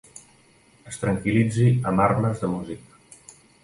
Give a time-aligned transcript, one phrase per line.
[0.93, 3.01] Es tranquil·litzi amb armes de músic.